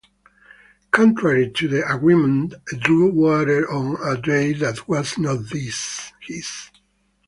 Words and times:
Contrary 0.89 1.51
to 1.51 1.67
the 1.67 1.87
agreement 1.87 2.55
A 2.73 2.75
drew 2.75 3.11
water 3.11 3.71
on 3.71 3.97
a 4.03 4.19
day 4.19 4.51
that 4.53 4.87
was 4.87 5.15
not 5.19 5.45
his. 5.49 6.11